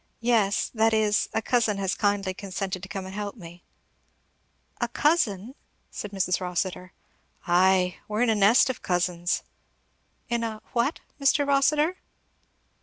[0.21, 3.63] "Yes that is, a cousin has kindly consented to come and help me."
[4.77, 5.53] "A cousin!"
[5.91, 6.41] said Mrs.
[6.41, 6.91] Rossitur.
[7.45, 9.43] "Ay, we're in a nest of cousins."
[10.27, 11.45] "In a what, Mr.
[11.47, 11.97] Rossitur?"